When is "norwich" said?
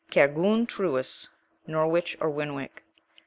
1.67-2.17